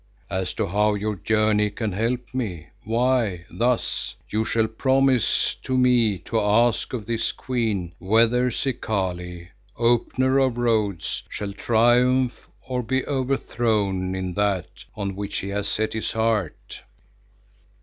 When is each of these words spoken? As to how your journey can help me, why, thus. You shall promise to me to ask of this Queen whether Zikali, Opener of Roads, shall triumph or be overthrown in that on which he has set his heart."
As 0.31 0.55
to 0.55 0.65
how 0.65 0.95
your 0.95 1.15
journey 1.15 1.69
can 1.69 1.91
help 1.91 2.33
me, 2.33 2.69
why, 2.85 3.45
thus. 3.51 4.15
You 4.31 4.43
shall 4.43 4.65
promise 4.67 5.53
to 5.61 5.77
me 5.77 6.17
to 6.25 6.39
ask 6.41 6.91
of 6.93 7.05
this 7.05 7.31
Queen 7.31 7.93
whether 7.99 8.49
Zikali, 8.49 9.49
Opener 9.77 10.39
of 10.39 10.57
Roads, 10.57 11.21
shall 11.29 11.53
triumph 11.53 12.47
or 12.67 12.81
be 12.81 13.05
overthrown 13.05 14.15
in 14.15 14.33
that 14.33 14.85
on 14.95 15.15
which 15.15 15.37
he 15.37 15.49
has 15.49 15.69
set 15.69 15.93
his 15.93 16.13
heart." 16.13 16.81